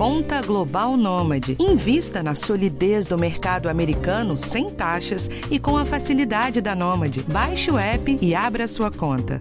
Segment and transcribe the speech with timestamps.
[0.00, 1.58] Conta Global Nômade.
[1.60, 7.22] Invista na solidez do mercado americano sem taxas e com a facilidade da Nômade.
[7.24, 9.38] Baixe o app e abra sua conta.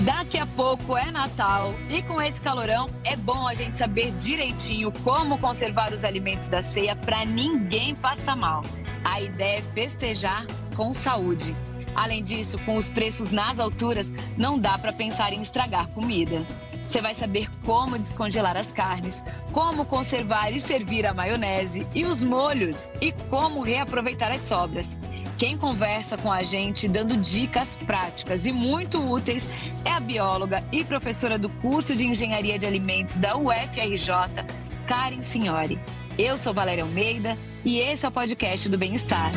[0.00, 4.90] Daqui a pouco é Natal e com esse calorão é bom a gente saber direitinho
[5.04, 8.64] como conservar os alimentos da ceia para ninguém passar mal.
[9.04, 10.44] A ideia é festejar
[10.74, 11.54] com saúde.
[11.98, 16.46] Além disso, com os preços nas alturas, não dá para pensar em estragar comida.
[16.86, 22.22] Você vai saber como descongelar as carnes, como conservar e servir a maionese e os
[22.22, 24.96] molhos e como reaproveitar as sobras.
[25.36, 29.44] Quem conversa com a gente dando dicas práticas e muito úteis
[29.84, 34.46] é a bióloga e professora do curso de Engenharia de Alimentos da UFRJ,
[34.86, 35.80] Karen Signori.
[36.16, 39.32] Eu sou Valéria Almeida e esse é o podcast do Bem-Estar.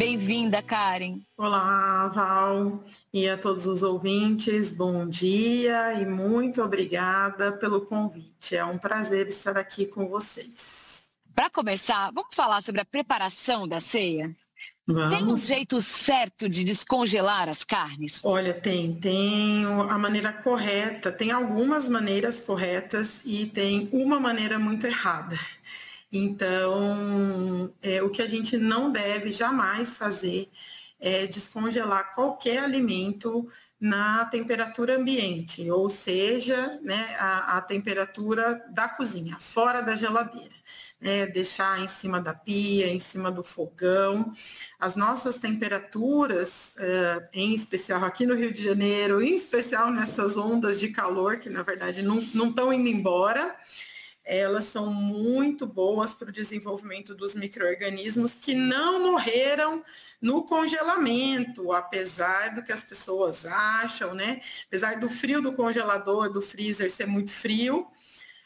[0.00, 1.20] Bem-vinda, Karen.
[1.36, 2.82] Olá, Val,
[3.12, 8.56] e a todos os ouvintes, bom dia e muito obrigada pelo convite.
[8.56, 11.02] É um prazer estar aqui com vocês.
[11.34, 14.34] Para começar, vamos falar sobre a preparação da ceia?
[14.86, 15.18] Vamos.
[15.18, 18.20] Tem um jeito certo de descongelar as carnes?
[18.24, 18.94] Olha, tem.
[18.94, 21.12] Tem a maneira correta.
[21.12, 25.38] Tem algumas maneiras corretas e tem uma maneira muito errada.
[26.12, 30.50] Então, é, o que a gente não deve jamais fazer
[31.00, 33.48] é descongelar qualquer alimento
[33.80, 40.54] na temperatura ambiente, ou seja, né, a, a temperatura da cozinha, fora da geladeira.
[41.00, 44.34] Né, deixar em cima da pia, em cima do fogão.
[44.78, 50.78] As nossas temperaturas, é, em especial aqui no Rio de Janeiro, em especial nessas ondas
[50.78, 53.56] de calor, que na verdade não estão indo embora,
[54.30, 59.82] elas são muito boas para o desenvolvimento dos micro-organismos que não morreram
[60.22, 64.40] no congelamento, apesar do que as pessoas acham, né?
[64.68, 67.88] Apesar do frio do congelador, do freezer ser muito frio,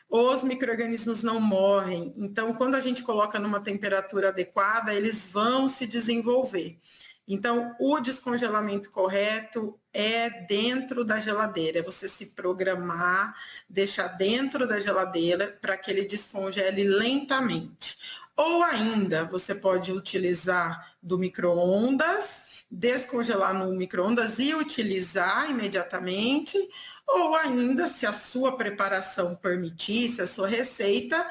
[0.08, 2.14] os micro-organismos não morrem.
[2.16, 6.78] Então, quando a gente coloca numa temperatura adequada, eles vão se desenvolver.
[7.26, 13.34] Então, o descongelamento correto é dentro da geladeira, é você se programar,
[13.68, 17.96] deixar dentro da geladeira para que ele descongele lentamente.
[18.36, 26.58] Ou ainda, você pode utilizar do micro-ondas, descongelar no micro-ondas e utilizar imediatamente,
[27.06, 31.24] ou ainda, se a sua preparação permitir, se a sua receita,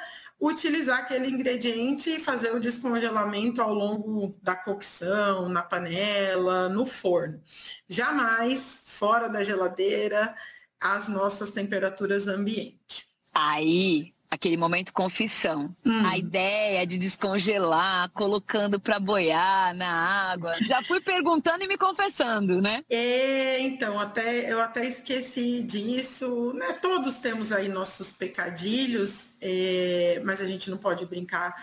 [0.46, 7.42] utilizar aquele ingrediente e fazer o descongelamento ao longo da cocção, na panela, no forno.
[7.88, 10.36] Jamais fora da geladeira,
[10.82, 13.08] as nossas temperaturas ambiente.
[13.34, 15.76] Aí, aquele momento confissão.
[15.86, 16.06] Hum.
[16.06, 20.56] A ideia de descongelar, colocando para boiar na água.
[20.68, 22.84] Já fui perguntando e me confessando, né?
[22.90, 26.54] É, então, até eu até esqueci disso.
[26.54, 26.74] Né?
[26.82, 31.56] Todos temos aí nossos pecadilhos, é, mas a gente não pode brincar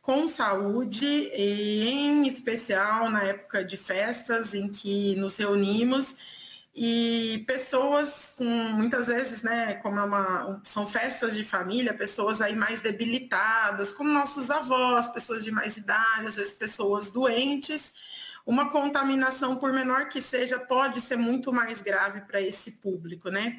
[0.00, 6.16] com saúde, e em especial na época de festas em que nos reunimos
[6.74, 12.54] e pessoas com muitas vezes, né, como é uma, são festas de família, pessoas aí
[12.54, 17.92] mais debilitadas, como nossos avós, pessoas de mais idade, às vezes pessoas doentes,
[18.46, 23.58] uma contaminação, por menor que seja, pode ser muito mais grave para esse público, né?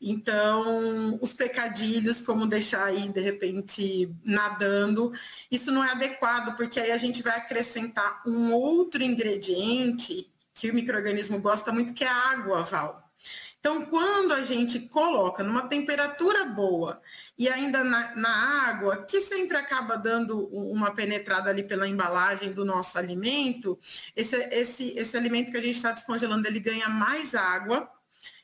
[0.00, 5.12] Então, os pecadilhos, como deixar aí, de repente, nadando,
[5.50, 10.74] isso não é adequado, porque aí a gente vai acrescentar um outro ingrediente que o
[10.74, 13.10] microorganismo gosta muito, que é a água, Val.
[13.58, 17.00] Então, quando a gente coloca numa temperatura boa
[17.38, 22.64] e ainda na, na, água, que sempre acaba dando uma penetrada ali pela embalagem do
[22.64, 23.78] nosso alimento,
[24.14, 27.90] esse, esse, esse alimento que a gente está descongelando, ele ganha mais água,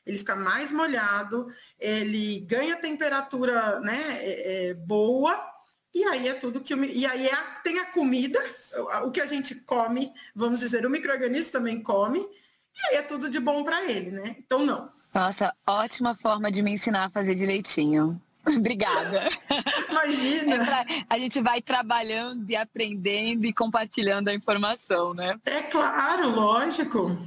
[0.03, 1.47] ele fica mais molhado,
[1.79, 5.56] ele ganha temperatura né, é, é, boa
[5.97, 6.75] e aí é tudo que.
[6.75, 8.39] E aí é, tem a comida,
[9.03, 13.29] o que a gente come, vamos dizer, o microorganismo também come, e aí é tudo
[13.29, 14.35] de bom para ele, né?
[14.37, 14.91] Então não.
[15.13, 18.21] Nossa, ótima forma de me ensinar a fazer direitinho.
[18.45, 19.29] Obrigada.
[19.89, 20.55] Imagina.
[20.55, 25.35] É pra, a gente vai trabalhando e aprendendo e compartilhando a informação, né?
[25.45, 27.17] É claro, lógico.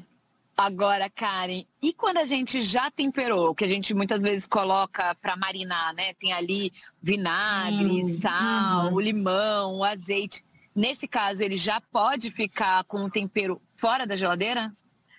[0.63, 5.35] Agora, Karen, e quando a gente já temperou, que a gente muitas vezes coloca para
[5.35, 6.13] marinar, né?
[6.13, 6.71] Tem ali
[7.01, 10.45] vinagre, hum, sal, o limão, o azeite.
[10.77, 14.71] Nesse caso, ele já pode ficar com o tempero fora da geladeira?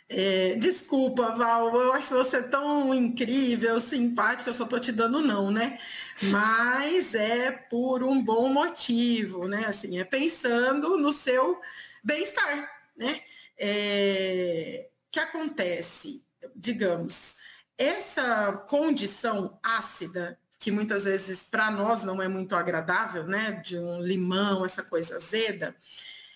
[0.07, 5.49] É, desculpa, Val, eu acho você tão incrível, simpática, eu só tô te dando não,
[5.49, 5.79] né?
[6.21, 9.65] Mas é por um bom motivo, né?
[9.65, 11.59] Assim, é pensando no seu
[12.03, 13.21] bem-estar, né?
[13.57, 16.23] É, que acontece?
[16.55, 17.35] Digamos,
[17.77, 23.51] essa condição ácida, que muitas vezes para nós não é muito agradável, né?
[23.63, 25.75] De um limão, essa coisa azeda,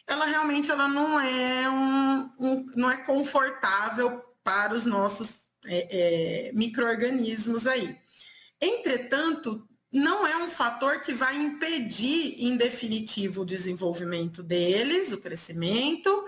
[0.07, 6.51] ela realmente ela não é um, um não é confortável para os nossos é, é,
[6.53, 7.97] micro-organismos aí.
[8.61, 16.25] Entretanto, não é um fator que vai impedir, em definitivo, o desenvolvimento deles, o crescimento,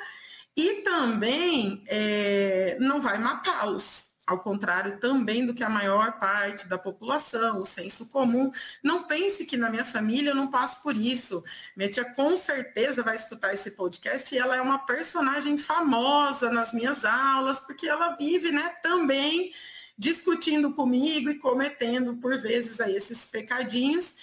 [0.58, 4.08] e também é, não vai matá-los.
[4.26, 8.52] Ao contrário também do que a maior parte da população, o senso comum.
[8.84, 11.42] Não pense que na minha família eu não passo por isso.
[11.78, 16.74] Minha tia com certeza vai escutar esse podcast e ela é uma personagem famosa nas
[16.74, 19.54] minhas aulas, porque ela vive né, também
[19.98, 24.14] discutindo comigo e cometendo, por vezes, aí, esses pecadinhos.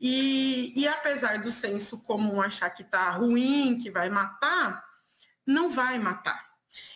[0.00, 4.84] E, e apesar do senso comum achar que está ruim, que vai matar,
[5.46, 6.44] não vai matar.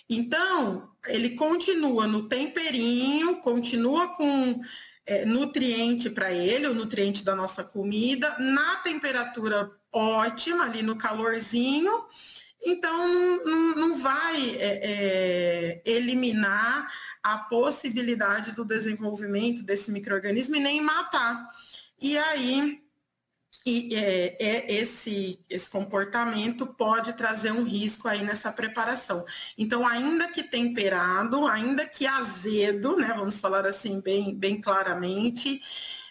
[0.08, 4.61] Então, ele continua no temperinho, continua com
[5.06, 12.06] é, nutriente para ele, o nutriente da nossa comida, na temperatura ótima, ali no calorzinho.
[12.62, 13.08] Então,
[13.44, 16.93] não, não vai é, é, eliminar
[17.23, 21.49] a possibilidade do desenvolvimento desse microorganismo e nem matar.
[22.00, 22.82] E aí,
[23.65, 29.25] e é, é, esse, esse comportamento pode trazer um risco aí nessa preparação.
[29.59, 35.61] Então, ainda que temperado, ainda que azedo, né, vamos falar assim bem, bem claramente,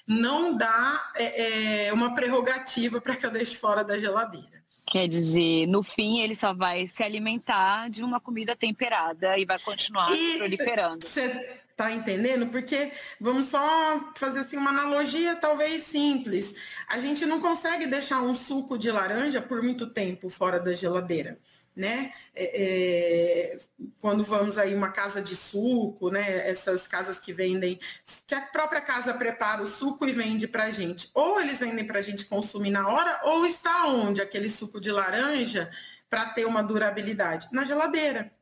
[0.05, 4.59] não dá é, é uma prerrogativa para que eu deixe fora da geladeira.
[4.85, 9.59] Quer dizer, no fim ele só vai se alimentar de uma comida temperada e vai
[9.59, 11.05] continuar e proliferando.
[11.05, 12.47] Cê Tá entendendo?
[12.47, 12.91] Porque
[13.21, 16.53] vamos só fazer assim uma analogia talvez simples.
[16.89, 21.39] A gente não consegue deixar um suco de laranja por muito tempo fora da geladeira.
[21.73, 22.11] Né?
[22.35, 23.59] É, é,
[24.01, 26.49] quando vamos aí uma casa de suco, né?
[26.49, 27.79] Essas casas que vendem,
[28.27, 31.09] que a própria casa prepara o suco e vende para gente.
[31.13, 35.71] Ou eles vendem para gente consumir na hora, ou está onde aquele suco de laranja
[36.09, 38.37] para ter uma durabilidade na geladeira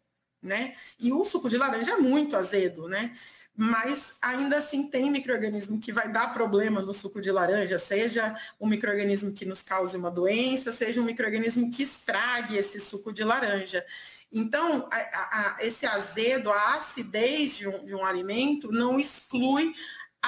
[0.48, 0.74] né?
[1.00, 3.12] E o suco de laranja é muito azedo, né?
[3.56, 8.68] Mas ainda assim tem microorganismo que vai dar problema no suco de laranja, seja um
[8.68, 13.84] microorganismo que nos cause uma doença, seja um microorganismo que estrague esse suco de laranja.
[14.32, 19.74] Então, a, a, esse azedo, a acidez de um, de um alimento não exclui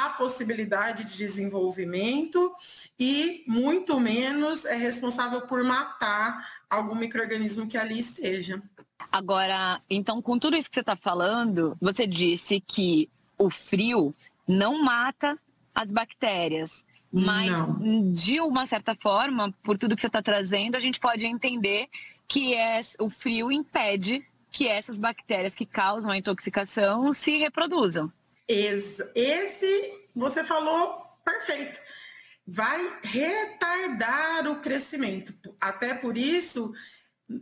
[0.05, 2.53] a possibilidade de desenvolvimento
[2.97, 8.61] e muito menos é responsável por matar algum microorganismo que ali esteja.
[9.11, 14.13] Agora, então, com tudo isso que você está falando, você disse que o frio
[14.47, 15.37] não mata
[15.73, 16.85] as bactérias.
[17.11, 18.11] Mas, não.
[18.13, 21.87] de uma certa forma, por tudo que você está trazendo, a gente pode entender
[22.27, 28.11] que é, o frio impede que essas bactérias que causam a intoxicação se reproduzam.
[28.49, 31.79] Esse, você falou perfeito.
[32.47, 35.33] Vai retardar o crescimento.
[35.61, 36.73] Até por isso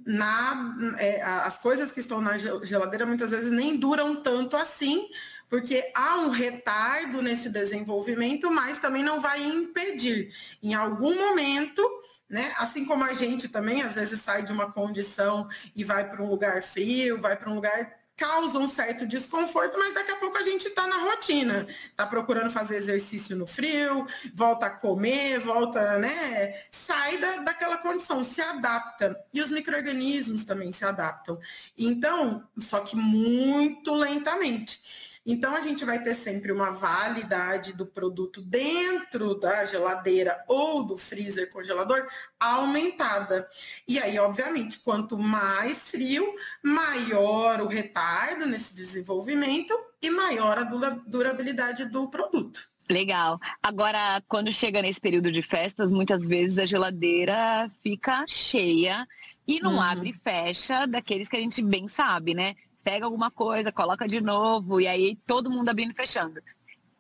[0.06, 5.07] na, é, as coisas que estão na geladeira muitas vezes nem duram tanto assim,
[5.48, 10.33] porque há um retardo nesse desenvolvimento, mas também não vai impedir.
[10.62, 11.81] Em algum momento,
[12.30, 16.21] né, assim como a gente também às vezes sai de uma condição e vai para
[16.21, 20.37] um lugar frio, vai para um lugar causa um certo desconforto, mas daqui a pouco
[20.37, 26.00] a gente está na rotina, está procurando fazer exercício no frio, volta a comer, volta,
[26.00, 26.53] né?
[26.71, 29.15] Sai da, daquela condição, se adapta.
[29.31, 31.39] E os micro-organismos também se adaptam.
[31.77, 34.81] Então, só que muito lentamente.
[35.29, 40.98] Então, a gente vai ter sempre uma validade do produto dentro da geladeira ou do
[40.98, 42.07] freezer congelador
[42.39, 43.46] aumentada.
[43.86, 51.84] E aí, obviamente, quanto mais frio, maior o retardo nesse desenvolvimento e maior a durabilidade
[51.84, 52.62] do produto.
[52.89, 53.38] Legal.
[53.62, 59.05] Agora, quando chega nesse período de festas, muitas vezes a geladeira fica cheia
[59.46, 59.81] e não uhum.
[59.81, 62.55] abre e fecha daqueles que a gente bem sabe, né?
[62.88, 66.41] Pega alguma coisa, coloca de novo, e aí todo mundo abrindo e fechando.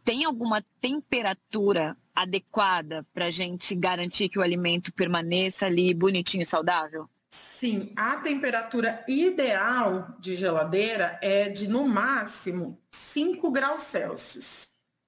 [0.03, 6.45] Tem alguma temperatura adequada para a gente garantir que o alimento permaneça ali bonitinho e
[6.45, 7.09] saudável?
[7.29, 14.67] Sim, a temperatura ideal de geladeira é de no máximo 5 graus Celsius.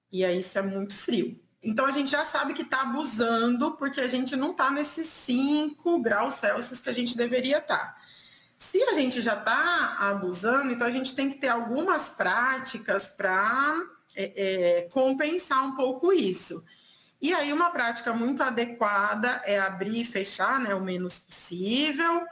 [0.10, 1.38] E aí isso é muito frio.
[1.62, 6.00] Então a gente já sabe que está abusando, porque a gente não está nesses 5
[6.00, 7.78] graus Celsius que a gente deveria estar.
[7.78, 7.99] Tá.
[8.60, 13.82] Se a gente já está abusando, então a gente tem que ter algumas práticas para
[14.14, 16.64] é, é, compensar um pouco isso.
[17.22, 22.26] E aí uma prática muito adequada é abrir e fechar né, o menos possível,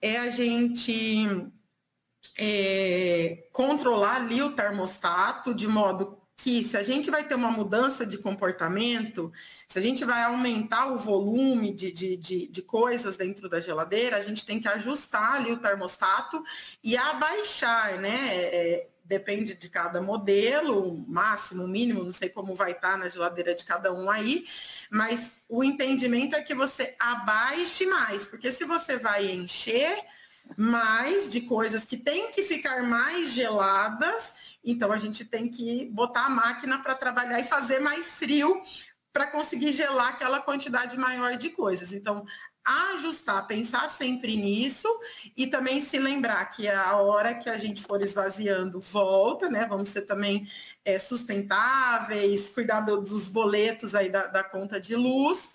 [0.00, 1.28] é a gente
[2.38, 8.04] é, controlar ali o termostato de modo que se a gente vai ter uma mudança
[8.04, 9.32] de comportamento,
[9.66, 14.18] se a gente vai aumentar o volume de, de, de, de, coisas dentro da geladeira,
[14.18, 16.42] a gente tem que ajustar ali o termostato
[16.84, 18.34] e abaixar, né?
[18.34, 23.64] É, depende de cada modelo, máximo, mínimo, não sei como vai estar na geladeira de
[23.64, 24.44] cada um aí,
[24.90, 29.96] mas o entendimento é que você abaixe mais, porque se você vai encher
[30.56, 36.26] mais de coisas que têm que ficar mais geladas, então a gente tem que botar
[36.26, 38.60] a máquina para trabalhar e fazer mais frio
[39.12, 41.92] para conseguir gelar aquela quantidade maior de coisas.
[41.92, 42.26] Então,
[42.66, 44.88] ajustar, pensar sempre nisso
[45.36, 49.64] e também se lembrar que a hora que a gente for esvaziando volta, né?
[49.66, 50.50] Vamos ser também
[50.84, 55.48] é, sustentáveis, cuidar dos boletos aí da, da conta de luz.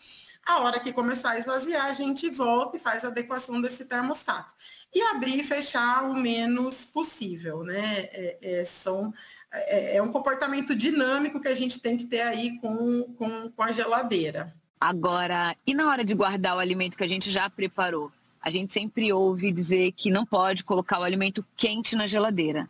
[0.46, 4.56] A hora que começar a esvaziar, a gente volta e faz a adequação desse termostato.
[4.94, 8.10] E abrir e fechar o menos possível, né?
[8.12, 9.14] É, é, são,
[9.54, 13.64] é, é um comportamento dinâmico que a gente tem que ter aí com, com, com
[13.64, 14.54] a geladeira.
[14.80, 18.12] Agora, e na hora de guardar o alimento que a gente já preparou?
[18.42, 22.68] A gente sempre ouve dizer que não pode colocar o alimento quente na geladeira.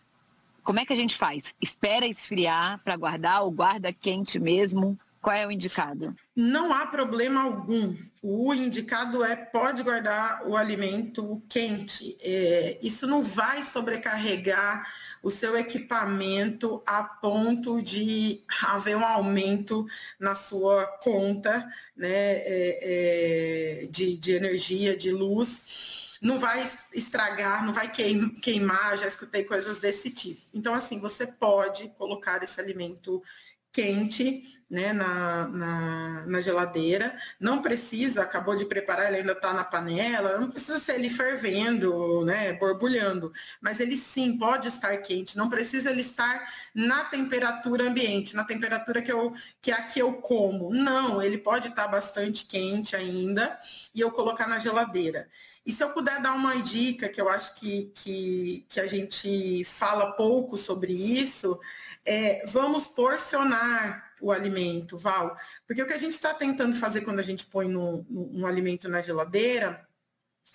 [0.63, 1.56] Como é que a gente faz?
[1.62, 5.00] Espera esfriar para guardar ou guarda quente mesmo?
[5.22, 6.16] Qual é o indicado?
[6.36, 7.96] Não há problema algum.
[8.24, 12.18] O indicado é pode guardar o alimento quente.
[12.20, 14.84] É, isso não vai sobrecarregar
[15.22, 19.86] o seu equipamento a ponto de haver um aumento
[20.20, 27.74] na sua conta né, é, é, de, de energia, de luz não vai estragar, não
[27.74, 30.40] vai queimar, já escutei coisas desse tipo.
[30.54, 33.24] Então, assim, você pode colocar esse alimento
[33.72, 37.13] quente né, na, na, na, geladeira.
[37.38, 42.24] Não precisa, acabou de preparar, ele ainda está na panela, não precisa ser ele fervendo,
[42.24, 43.34] né, borbulhando.
[43.60, 49.01] Mas ele sim pode estar quente, não precisa ele estar na temperatura ambiente, na temperatura
[49.01, 50.74] que, eu, que aqui eu como.
[50.74, 53.60] Não, ele pode estar bastante quente ainda
[53.94, 55.28] e eu colocar na geladeira.
[55.66, 59.66] E se eu puder dar uma dica, que eu acho que, que, que a gente
[59.66, 61.60] fala pouco sobre isso,
[62.06, 65.36] é vamos porcionar o alimento, Val.
[65.66, 68.46] Porque o que a gente está tentando fazer quando a gente põe no, no, um
[68.46, 69.86] alimento na geladeira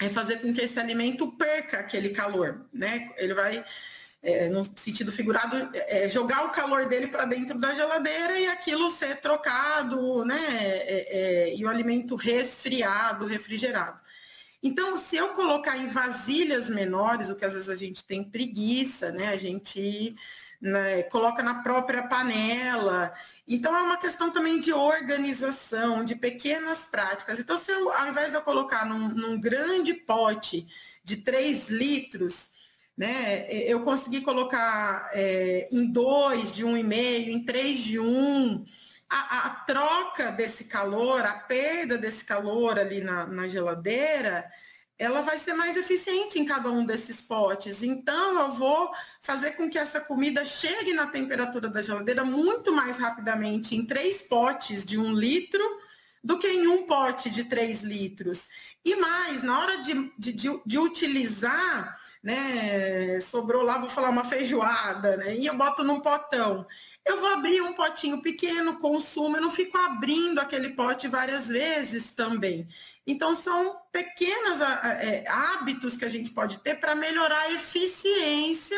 [0.01, 3.11] é fazer com que esse alimento perca aquele calor, né?
[3.17, 3.65] Ele vai,
[4.23, 8.91] é, no sentido figurado, é, jogar o calor dele para dentro da geladeira e aquilo
[8.91, 10.45] ser trocado, né?
[10.49, 13.99] É, é, e o alimento resfriado, refrigerado.
[14.63, 19.13] Então, se eu colocar em vasilhas menores, o que às vezes a gente tem preguiça,
[19.13, 19.29] né?
[19.29, 20.15] A gente
[20.61, 23.13] né, coloca na própria panela.
[23.47, 27.39] Então, é uma questão também de organização, de pequenas práticas.
[27.39, 30.67] Então, se eu, ao invés de eu colocar num, num grande pote
[31.05, 32.49] de 3 litros,
[32.97, 38.65] né, eu consegui colocar é, em dois de um e meio, em três de um,
[39.09, 44.51] a, a, troca desse calor, a perda desse calor ali na, na geladeira,
[44.99, 47.83] ela vai ser mais eficiente em cada um desses potes.
[47.83, 52.97] Então, eu vou fazer com que essa comida chegue na temperatura da geladeira muito mais
[52.97, 55.62] rapidamente em três potes de um litro
[56.25, 58.49] do que em um pote de três litros.
[58.85, 65.16] E mais, na hora de, de, de, utilizar, né, sobrou lá, vou falar uma feijoada,
[65.16, 66.66] né, e eu boto num potão.
[67.04, 72.11] Eu vou abrir um potinho pequeno, consumo, eu não fico abrindo aquele pote várias vezes
[72.11, 72.66] também.
[73.06, 78.76] Então, são pequenos é, hábitos que a gente pode ter para melhorar a eficiência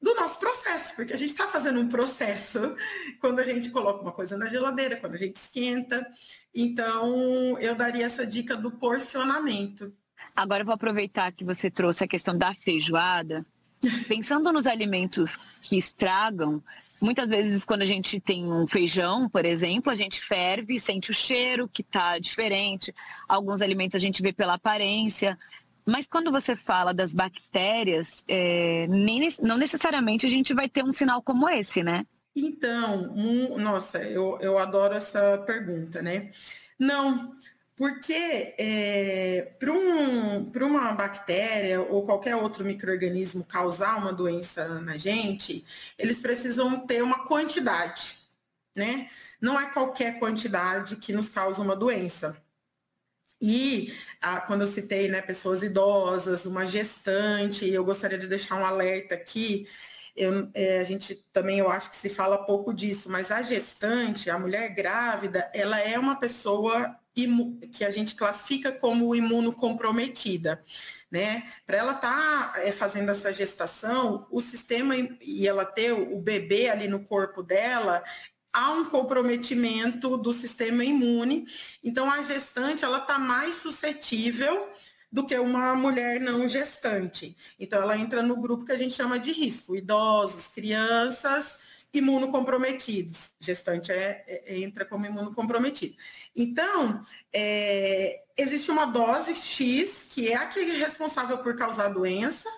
[0.00, 2.74] do nosso processo, porque a gente está fazendo um processo
[3.20, 6.06] quando a gente coloca uma coisa na geladeira, quando a gente esquenta.
[6.54, 9.94] Então, eu daria essa dica do porcionamento.
[10.34, 13.44] Agora vou aproveitar que você trouxe a questão da feijoada.
[14.08, 16.62] Pensando nos alimentos que estragam,
[17.00, 21.14] Muitas vezes, quando a gente tem um feijão, por exemplo, a gente ferve, sente o
[21.14, 22.92] cheiro que está diferente.
[23.28, 25.38] Alguns alimentos a gente vê pela aparência.
[25.86, 30.92] Mas quando você fala das bactérias, é, nem, não necessariamente a gente vai ter um
[30.92, 32.04] sinal como esse, né?
[32.34, 36.30] Então, um, nossa, eu, eu adoro essa pergunta, né?
[36.78, 37.32] Não,
[37.78, 45.64] porque é, para um, uma bactéria ou qualquer outro microorganismo causar uma doença na gente,
[45.96, 48.16] eles precisam ter uma quantidade,
[48.74, 49.08] né?
[49.40, 52.36] Não é qualquer quantidade que nos causa uma doença.
[53.40, 58.66] E ah, quando eu citei né, pessoas idosas, uma gestante, eu gostaria de deixar um
[58.66, 59.68] alerta aqui.
[60.16, 64.30] Eu, é, a gente também eu acho que se fala pouco disso, mas a gestante,
[64.30, 66.98] a mulher grávida, ela é uma pessoa
[67.72, 70.62] que a gente classifica como imunocomprometida.
[71.10, 71.42] Né?
[71.66, 76.68] Para ela estar tá, é, fazendo essa gestação, o sistema e ela ter o bebê
[76.68, 78.02] ali no corpo dela,
[78.52, 81.46] há um comprometimento do sistema imune.
[81.82, 84.68] Então a gestante ela está mais suscetível
[85.10, 87.34] do que uma mulher não gestante.
[87.58, 91.57] Então ela entra no grupo que a gente chama de risco, idosos, crianças
[91.92, 93.32] imunocomprometidos.
[93.40, 95.96] Gestante é, é, entra como imunocomprometido.
[96.34, 97.02] Então,
[97.32, 102.48] é, existe uma dose X, que é a que é responsável por causar a doença,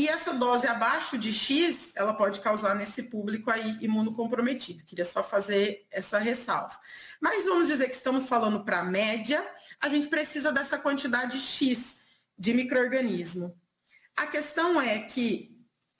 [0.00, 4.82] e essa dose abaixo de X, ela pode causar nesse público aí imunocomprometido.
[4.84, 6.78] Queria só fazer essa ressalva.
[7.20, 9.46] Mas vamos dizer que estamos falando para a média,
[9.78, 11.96] a gente precisa dessa quantidade X
[12.38, 13.54] de microorganismo.
[14.16, 15.49] A questão é que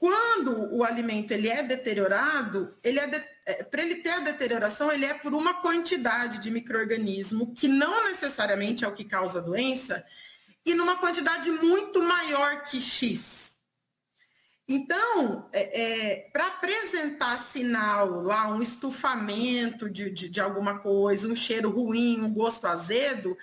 [0.01, 4.91] quando o alimento ele é deteriorado, ele é, de, é para ele ter a deterioração,
[4.91, 9.43] ele é por uma quantidade de microorganismo que não necessariamente é o que causa a
[9.43, 10.03] doença
[10.65, 13.53] e numa quantidade muito maior que X.
[14.67, 21.37] Então, é, é, para apresentar sinal lá, um estufamento de, de, de alguma coisa, um
[21.37, 23.37] cheiro ruim, um gosto azedo,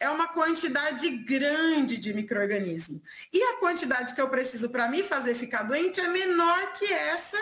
[0.00, 3.02] é uma quantidade grande de microorganismo.
[3.32, 7.38] E a quantidade que eu preciso para me fazer ficar doente é menor que essa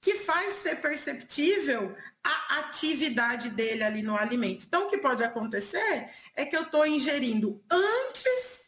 [0.00, 4.66] que faz ser perceptível a atividade dele ali no alimento.
[4.66, 8.62] Então, o que pode acontecer é que eu estou ingerindo antes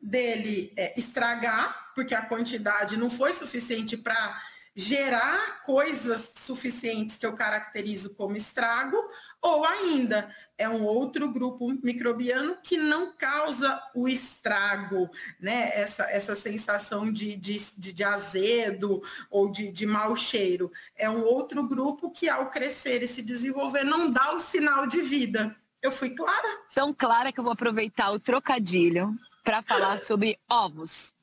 [0.00, 4.40] dele é, estragar, porque a quantidade não foi suficiente para
[4.76, 8.96] gerar coisas suficientes que eu caracterizo como estrago,
[9.40, 15.08] ou ainda é um outro grupo microbiano que não causa o estrago,
[15.40, 15.70] né?
[15.74, 20.70] Essa, essa sensação de, de, de azedo ou de, de mau cheiro.
[20.94, 25.00] É um outro grupo que, ao crescer e se desenvolver, não dá o sinal de
[25.00, 25.56] vida.
[25.80, 26.48] Eu fui clara?
[26.74, 31.15] Tão clara que eu vou aproveitar o trocadilho para falar sobre ovos.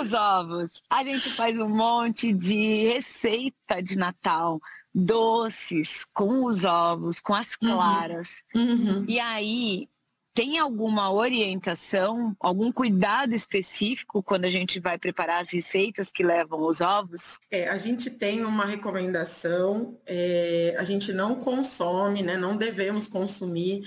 [0.00, 0.82] Os ovos.
[0.88, 4.60] A gente faz um monte de receita de Natal,
[4.94, 7.70] doces com os ovos, com as uhum.
[7.70, 8.28] claras.
[8.54, 9.04] Uhum.
[9.06, 9.88] E aí,
[10.34, 16.62] tem alguma orientação, algum cuidado específico quando a gente vai preparar as receitas que levam
[16.62, 17.38] os ovos?
[17.50, 23.82] É, a gente tem uma recomendação, é, a gente não consome, né, não devemos consumir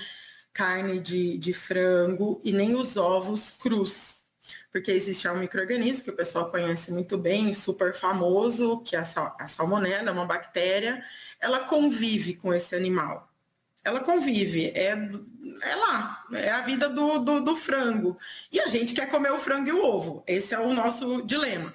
[0.54, 4.13] carne de, de frango e nem os ovos crus
[4.74, 9.06] porque existe um microorganismo que o pessoal conhece muito bem, super famoso, que é a,
[9.06, 11.06] sal, a salmonela, é uma bactéria,
[11.40, 13.30] ela convive com esse animal.
[13.84, 14.98] Ela convive, é,
[15.62, 18.18] é lá, é a vida do, do, do frango.
[18.52, 20.24] E a gente quer comer o frango e o ovo.
[20.26, 21.72] Esse é o nosso dilema.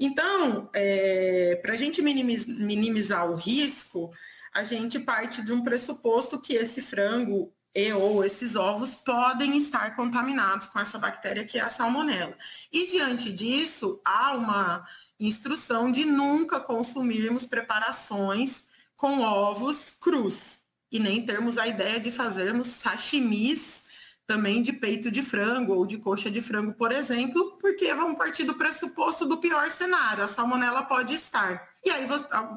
[0.00, 4.10] Então, é, para a gente minimizar o risco,
[4.52, 9.94] a gente parte de um pressuposto que esse frango e ou esses ovos podem estar
[9.94, 12.34] contaminados com essa bactéria que é a salmonela.
[12.72, 14.88] E diante disso, há uma
[15.20, 18.64] instrução de nunca consumirmos preparações
[18.96, 20.58] com ovos crus
[20.90, 23.84] e nem termos a ideia de fazermos sashimis
[24.26, 28.44] também de peito de frango ou de coxa de frango, por exemplo, porque vamos partir
[28.44, 31.68] do pressuposto do pior cenário, a salmonela pode estar.
[31.86, 32.04] E aí,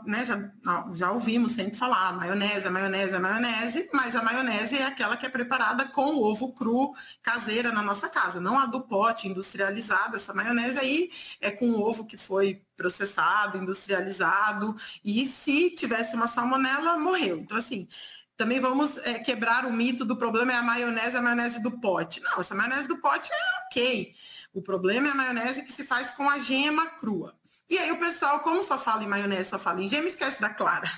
[0.07, 0.51] né, já,
[0.95, 5.85] já ouvimos sempre falar maionese, maionese, maionese, mas a maionese é aquela que é preparada
[5.85, 10.17] com ovo cru caseira na nossa casa, não a do pote industrializada.
[10.17, 16.97] Essa maionese aí é com ovo que foi processado, industrializado, e se tivesse uma salmonela,
[16.97, 17.37] morreu.
[17.37, 17.87] Então, assim,
[18.35, 22.19] também vamos é, quebrar o mito do problema é a maionese, a maionese do pote.
[22.19, 24.15] Não, essa maionese do pote é ok.
[24.55, 27.38] O problema é a maionese que se faz com a gema crua.
[27.69, 30.49] E aí o pessoal, como só fala em maionese, só fala em gema, esquece da
[30.49, 30.89] clara,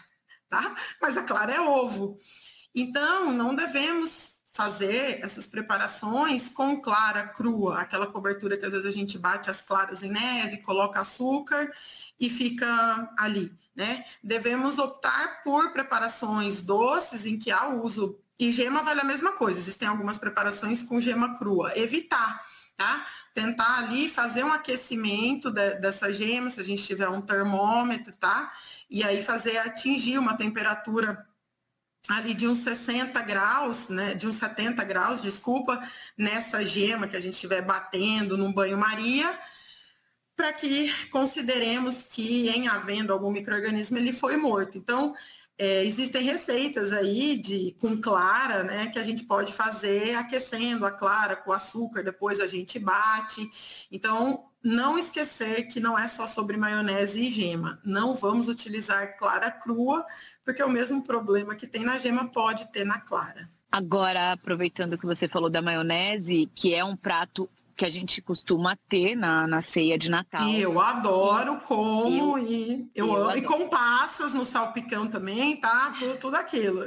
[0.50, 0.74] tá?
[1.02, 2.18] Mas a clara é ovo.
[2.74, 8.92] Então, não devemos fazer essas preparações com clara crua, aquela cobertura que às vezes a
[8.92, 11.72] gente bate as claras em neve, coloca açúcar
[12.20, 14.04] e fica ali, né?
[14.24, 19.60] Devemos optar por preparações doces em que há uso e gema vale a mesma coisa.
[19.60, 21.78] Existem algumas preparações com gema crua.
[21.78, 22.44] Evitar,
[22.82, 23.06] tá?
[23.34, 28.52] Tentar ali fazer um aquecimento de, dessa gema, se a gente tiver um termômetro, tá?
[28.90, 31.24] E aí fazer atingir uma temperatura
[32.10, 35.80] ali de uns 60 graus, né, de uns 70 graus, desculpa,
[36.18, 39.38] nessa gema que a gente estiver batendo num banho-maria,
[40.36, 44.76] para que consideremos que em havendo algum microorganismo ele foi morto.
[44.76, 45.14] Então,
[45.58, 50.92] é, existem receitas aí de com clara, né, que a gente pode fazer aquecendo a
[50.92, 53.50] clara com açúcar, depois a gente bate.
[53.92, 57.80] Então, não esquecer que não é só sobre maionese e gema.
[57.84, 60.06] Não vamos utilizar clara crua,
[60.44, 63.48] porque é o mesmo problema que tem na gema pode ter na clara.
[63.72, 67.50] Agora, aproveitando que você falou da maionese, que é um prato
[67.82, 70.48] que a gente costuma ter na, na ceia de Natal.
[70.48, 73.24] E eu adoro, como eu, e eu, eu amo.
[73.24, 73.38] Adoro.
[73.40, 75.92] E com passas no salpicão também, tá?
[75.98, 76.86] Tudo, tudo aquilo.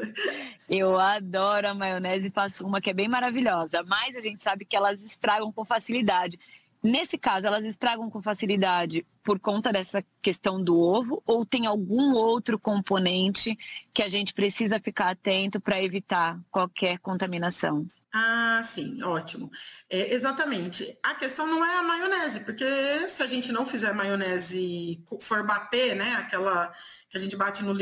[0.69, 4.65] Eu adoro a maionese e faço uma que é bem maravilhosa, mas a gente sabe
[4.65, 6.39] que elas estragam com facilidade.
[6.81, 12.13] Nesse caso, elas estragam com facilidade por conta dessa questão do ovo ou tem algum
[12.13, 13.59] outro componente
[13.93, 17.85] que a gente precisa ficar atento para evitar qualquer contaminação?
[18.17, 19.51] Ah, sim, ótimo.
[19.91, 20.97] É, exatamente.
[21.03, 22.65] A questão não é a maionese, porque
[23.09, 26.73] se a gente não fizer maionese, for bater, né, aquela
[27.11, 27.73] que a gente bate no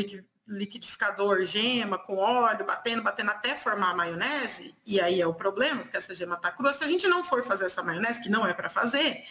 [0.49, 5.83] liquidificador gema com óleo, batendo, batendo até formar a maionese, e aí é o problema,
[5.83, 6.73] porque essa gema está crua.
[6.73, 9.25] Se a gente não for fazer essa maionese, que não é para fazer,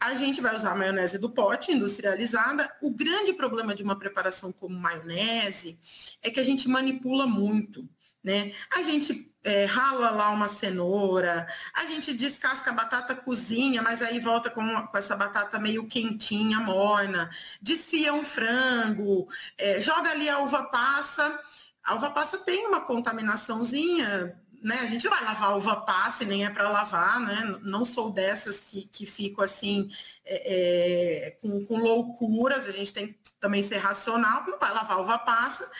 [0.00, 2.68] a gente vai usar a maionese do pote industrializada.
[2.82, 5.78] O grande problema de uma preparação como maionese
[6.20, 7.88] é que a gente manipula muito,
[8.24, 8.52] né?
[8.74, 14.18] A gente é, rala lá uma cenoura, a gente descasca a batata, cozinha, mas aí
[14.18, 17.28] volta com, com essa batata meio quentinha, morna,
[17.60, 21.38] desfia um frango, é, joga ali a uva passa.
[21.84, 24.78] A uva passa tem uma contaminaçãozinha, né?
[24.80, 27.58] A gente vai lavar a uva passa e nem é para lavar, né?
[27.62, 29.90] Não sou dessas que, que fico assim
[30.24, 34.96] é, é, com, com loucuras, a gente tem que também ser racional, não vai lavar
[34.96, 35.70] a uva passa.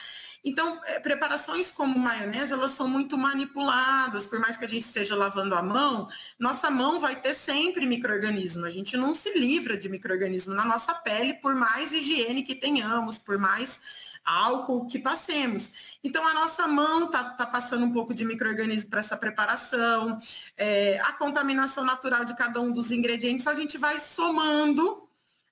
[0.45, 5.15] Então, é, preparações como maionese, elas são muito manipuladas, por mais que a gente esteja
[5.15, 8.63] lavando a mão, nossa mão vai ter sempre microorganismo.
[8.63, 13.17] A gente não se livra de microorganismo na nossa pele, por mais higiene que tenhamos,
[13.17, 13.79] por mais
[14.23, 15.71] álcool que passemos.
[16.03, 20.19] Então, a nossa mão está tá passando um pouco de microorganismo para essa preparação,
[20.55, 25.04] é, a contaminação natural de cada um dos ingredientes, a gente vai somando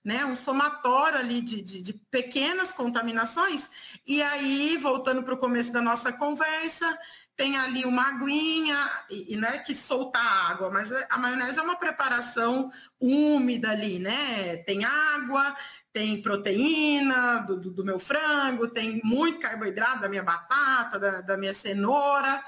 [0.03, 3.69] né, um somatório ali de, de, de pequenas contaminações.
[4.05, 6.99] E aí, voltando para o começo da nossa conversa,
[7.35, 8.77] tem ali uma aguinha,
[9.09, 14.57] e, não é que soltar água, mas a maionese é uma preparação úmida ali, né?
[14.57, 15.55] Tem água,
[15.91, 21.37] tem proteína do, do, do meu frango, tem muito carboidrato da minha batata, da, da
[21.37, 22.43] minha cenoura.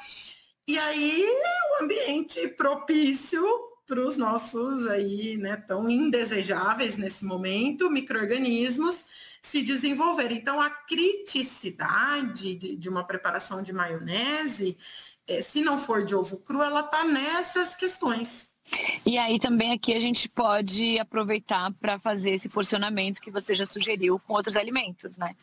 [0.68, 1.26] E aí,
[1.80, 3.44] o ambiente propício
[3.88, 9.06] para os nossos aí, né, tão indesejáveis nesse momento, micro-organismos
[9.42, 10.38] se desenvolverem.
[10.38, 14.78] Então, a criticidade de, de uma preparação de maionese,
[15.28, 18.54] é, se não for de ovo cru, ela está nessas questões.
[19.06, 23.66] E aí também aqui a gente pode aproveitar para fazer esse porcionamento que você já
[23.66, 25.36] sugeriu com outros alimentos, né?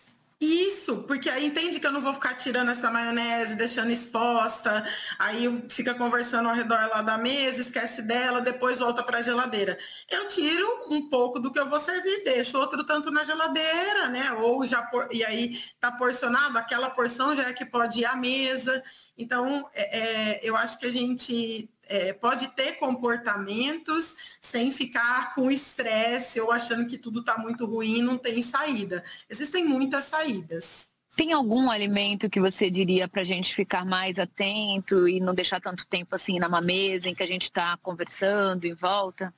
[0.45, 4.85] Isso, porque aí entende que eu não vou ficar tirando essa maionese, deixando exposta,
[5.17, 9.79] aí fica conversando ao redor lá da mesa, esquece dela, depois volta para a geladeira.
[10.11, 14.33] Eu tiro um pouco do que eu vou servir, deixo outro tanto na geladeira, né?
[14.33, 15.07] Ou já por...
[15.15, 18.83] e aí tá porcionado, aquela porção já é que pode ir à mesa.
[19.17, 25.51] Então, é, é, eu acho que a gente é, pode ter comportamentos sem ficar com
[25.51, 29.05] estresse ou achando que tudo está muito ruim e não tem saída.
[29.29, 30.89] Existem muitas saídas.
[31.15, 35.61] Tem algum alimento que você diria para a gente ficar mais atento e não deixar
[35.61, 39.35] tanto tempo assim numa mesa em que a gente está conversando em volta?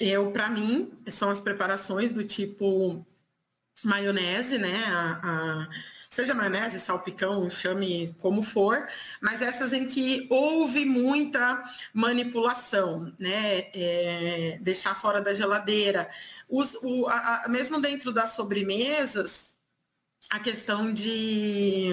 [0.00, 3.04] Eu, para mim, são as preparações do tipo
[3.82, 4.84] maionese, né?
[4.86, 5.68] A, a
[6.10, 8.88] seja maionese, salpicão, chame como for,
[9.20, 11.62] mas essas em que houve muita
[11.94, 13.70] manipulação, né?
[13.72, 16.10] É, deixar fora da geladeira.
[16.48, 19.50] Os, o, a, a, mesmo dentro das sobremesas,
[20.30, 21.90] a questão de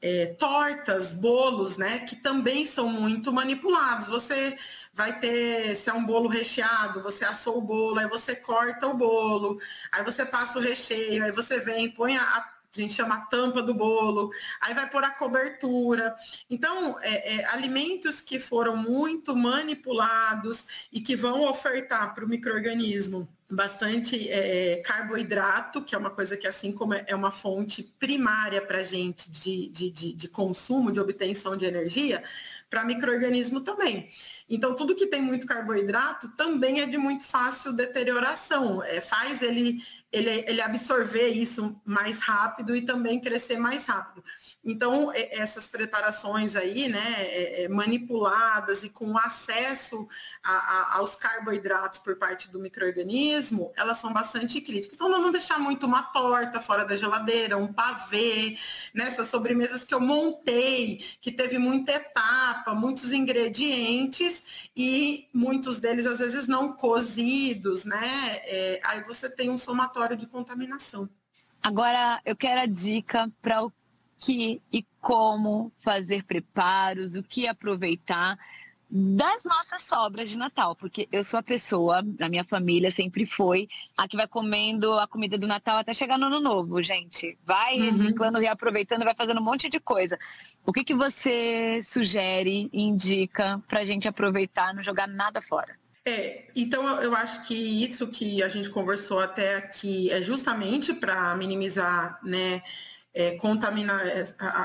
[0.00, 2.00] é, tortas, bolos, né?
[2.00, 4.08] Que também são muito manipulados.
[4.08, 4.56] Você
[4.92, 8.94] vai ter, se é um bolo recheado, você assou o bolo, aí você corta o
[8.96, 9.58] bolo,
[9.92, 13.62] aí você passa o recheio, aí você vem, põe a, a gente chama a tampa
[13.62, 14.30] do bolo,
[14.60, 16.16] aí vai pôr a cobertura.
[16.48, 23.28] Então, é, é, alimentos que foram muito manipulados e que vão ofertar para o microorganismo
[23.52, 28.78] bastante é, carboidrato, que é uma coisa que, assim como é uma fonte primária para
[28.78, 32.24] a gente de, de, de, de consumo, de obtenção de energia,
[32.70, 34.08] para microorganismo também.
[34.48, 38.82] Então, tudo que tem muito carboidrato também é de muito fácil deterioração.
[38.82, 44.24] É, faz ele, ele, ele absorver isso mais rápido e também crescer mais rápido.
[44.64, 50.06] Então, essas preparações aí, né, é, é, manipuladas e com acesso
[50.42, 53.41] a, a, aos carboidratos por parte do microorganismo,
[53.76, 54.94] elas são bastante críticas.
[54.94, 58.56] Então, não deixar muito uma torta fora da geladeira, um pavê,
[58.92, 66.18] nessas sobremesas que eu montei, que teve muita etapa, muitos ingredientes e muitos deles, às
[66.18, 68.40] vezes, não cozidos, né?
[68.44, 71.08] É, aí você tem um somatório de contaminação.
[71.62, 73.72] Agora, eu quero a dica para o
[74.18, 78.38] que e como fazer preparos, o que aproveitar
[78.94, 83.66] das nossas sobras de Natal, porque eu sou a pessoa, a minha família sempre foi
[83.96, 87.38] a que vai comendo a comida do Natal até chegar no Ano Novo, gente.
[87.42, 87.90] Vai uhum.
[87.90, 90.18] reciclando, reaproveitando, vai fazendo um monte de coisa.
[90.66, 95.74] O que, que você sugere, indica para a gente aproveitar, não jogar nada fora?
[96.04, 101.34] É, então eu acho que isso que a gente conversou até aqui é justamente para
[101.36, 102.62] minimizar, né?
[103.14, 104.24] É, contaminar é,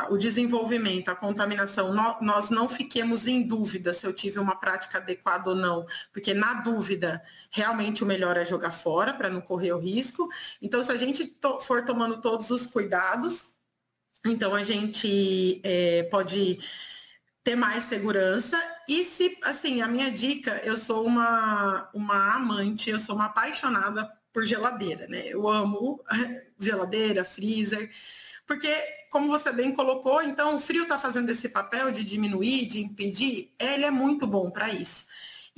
[0.10, 5.50] o desenvolvimento, a contaminação, nós não fiquemos em dúvida se eu tive uma prática adequada
[5.50, 9.80] ou não, porque na dúvida, realmente o melhor é jogar fora para não correr o
[9.80, 10.30] risco.
[10.62, 13.46] Então, se a gente to for tomando todos os cuidados,
[14.26, 16.60] então a gente é, pode
[17.44, 18.62] ter mais segurança.
[18.88, 24.10] E se, assim, a minha dica, eu sou uma, uma amante, eu sou uma apaixonada
[24.34, 25.28] por geladeira, né?
[25.28, 26.04] Eu amo
[26.60, 27.90] geladeira, freezer.
[28.48, 28.74] Porque,
[29.12, 33.54] como você bem colocou, então o frio está fazendo esse papel de diminuir, de impedir,
[33.60, 35.06] ele é muito bom para isso.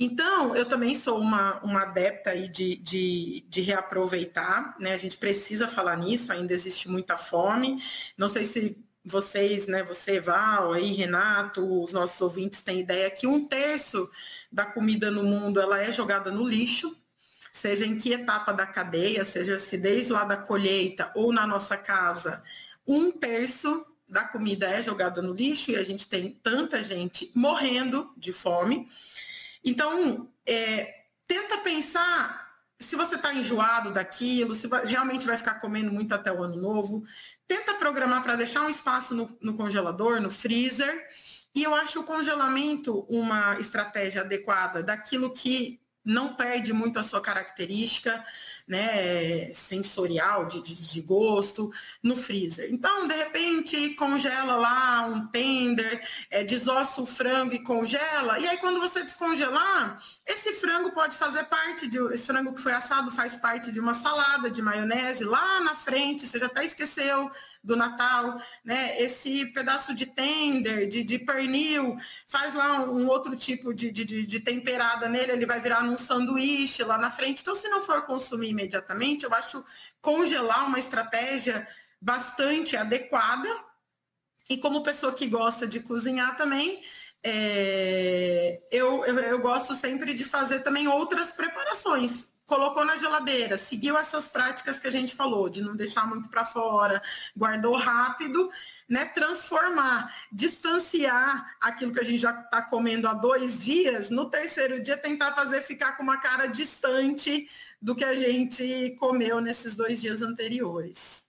[0.02, 4.94] Então, eu também sou uma, uma adepta aí de, de, de, reaproveitar, né?
[4.94, 7.82] A gente precisa falar nisso, ainda existe muita fome.
[8.16, 13.26] Não sei se vocês, né, você, Val, aí, Renato, os nossos ouvintes têm ideia que
[13.26, 14.10] um terço
[14.50, 16.96] da comida no mundo ela é jogada no lixo,
[17.52, 21.76] seja em que etapa da cadeia, seja se desde lá da colheita ou na nossa
[21.76, 22.42] casa,
[22.86, 28.12] um terço da comida é jogada no lixo e a gente tem tanta gente morrendo
[28.16, 28.88] de fome.
[29.64, 35.92] Então, é, tenta pensar se você está enjoado daquilo, se vai, realmente vai ficar comendo
[35.92, 37.04] muito até o ano novo.
[37.46, 41.06] Tenta programar para deixar um espaço no, no congelador, no freezer.
[41.54, 47.20] E eu acho o congelamento uma estratégia adequada daquilo que não perde muito a sua
[47.20, 48.24] característica
[48.70, 52.68] né, sensorial, de, de, de, gosto, no freezer.
[52.72, 58.58] Então, de repente, congela lá um tender, é, desossa o frango e congela, e aí
[58.58, 61.98] quando você descongelar, esse frango pode fazer parte de.
[62.14, 66.24] Esse frango que foi assado faz parte de uma salada de maionese lá na frente,
[66.24, 67.28] você já até esqueceu
[67.64, 69.02] do Natal, né?
[69.02, 71.96] Esse pedaço de tender, de, de pernil,
[72.28, 76.84] faz lá um outro tipo de, de, de temperada nele, ele vai virar num sanduíche
[76.84, 77.42] lá na frente.
[77.42, 79.64] Então, se não for consumir imediatamente, eu acho
[80.00, 81.66] congelar uma estratégia
[82.00, 83.48] bastante adequada.
[84.48, 86.82] E como pessoa que gosta de cozinhar também,
[87.22, 93.96] é, eu, eu, eu gosto sempre de fazer também outras preparações colocou na geladeira, seguiu
[93.96, 97.00] essas práticas que a gente falou, de não deixar muito para fora,
[97.36, 98.50] guardou rápido,
[98.88, 99.04] né?
[99.04, 104.96] Transformar, distanciar aquilo que a gente já está comendo há dois dias, no terceiro dia
[104.96, 107.48] tentar fazer ficar com uma cara distante
[107.80, 111.24] do que a gente comeu nesses dois dias anteriores.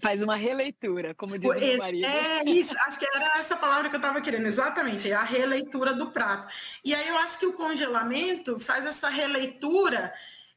[0.00, 2.06] Faz uma releitura, como diz o marido.
[2.06, 6.10] É isso, acho que era essa palavra que eu estava querendo, exatamente, a releitura do
[6.10, 6.52] prato.
[6.84, 10.12] E aí eu acho que o congelamento faz essa releitura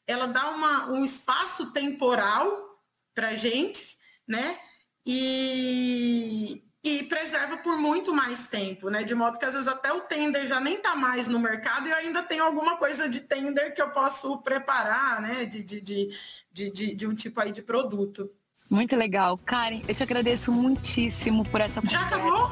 [0.09, 2.81] ela dá uma, um espaço temporal
[3.13, 3.95] para a gente,
[4.27, 4.59] né?
[5.05, 9.03] E, e preserva por muito mais tempo, né?
[9.03, 11.91] De modo que às vezes até o tender já nem está mais no mercado e
[11.91, 15.45] eu ainda tenho alguma coisa de tender que eu posso preparar, né?
[15.45, 16.09] De, de, de,
[16.51, 18.29] de, de, um tipo aí de produto.
[18.69, 19.37] Muito legal.
[19.37, 21.99] Karen, eu te agradeço muitíssimo por essa conversa.
[21.99, 22.49] Já acabou?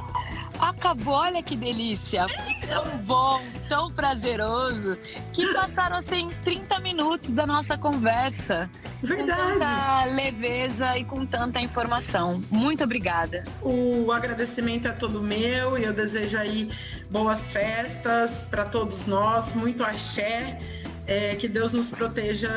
[0.60, 2.26] Acabou, olha que delícia.
[2.67, 4.98] Tão bom, tão prazeroso,
[5.34, 8.70] que passaram assim 30 minutos da nossa conversa.
[9.02, 9.41] Verdade.
[9.41, 12.43] Com tanta leveza e com tanta informação.
[12.50, 13.43] Muito obrigada.
[13.62, 16.72] O agradecimento é todo meu e eu desejo aí
[17.10, 20.60] boas festas para todos nós, muito axé
[21.08, 22.50] é, que Deus nos proteja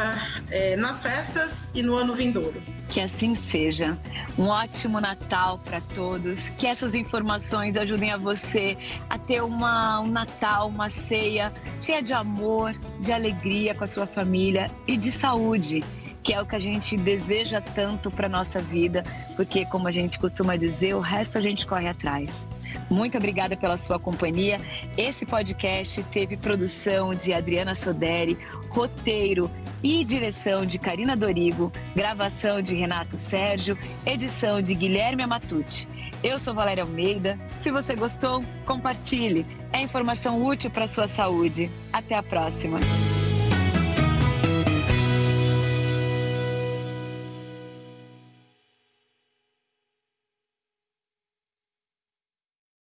[0.51, 2.61] é, nas festas e no ano vindouro.
[2.89, 3.97] Que assim seja.
[4.37, 6.49] Um ótimo Natal para todos.
[6.51, 8.77] Que essas informações ajudem a você
[9.09, 14.07] a ter uma, um Natal, uma ceia cheia de amor, de alegria com a sua
[14.07, 15.85] família e de saúde
[16.23, 19.03] que é o que a gente deseja tanto para nossa vida,
[19.37, 22.47] porque como a gente costuma dizer, o resto a gente corre atrás.
[22.89, 24.61] Muito obrigada pela sua companhia.
[24.97, 29.51] Esse podcast teve produção de Adriana Soderi, roteiro
[29.83, 35.89] e direção de Karina Dorigo, gravação de Renato Sérgio, edição de Guilherme Amatucci.
[36.23, 37.39] Eu sou Valéria Almeida.
[37.61, 39.47] Se você gostou, compartilhe.
[39.73, 41.71] É informação útil para a sua saúde.
[41.93, 42.81] Até a próxima.